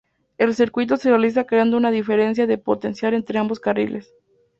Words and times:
El 0.39 0.55
circuito 0.55 0.97
se 0.97 1.09
realiza 1.09 1.43
creando 1.43 1.77
una 1.77 1.91
diferencia 1.91 2.47
de 2.47 2.57
potencial 2.57 3.13
entre 3.13 3.37
ambos 3.37 3.59
carriles. 3.59 4.11